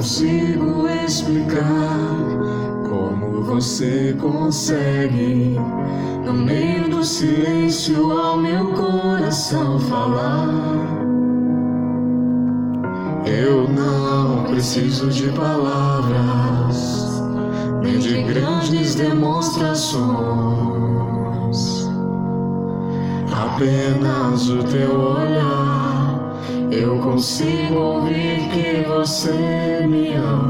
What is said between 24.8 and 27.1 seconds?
olhar, eu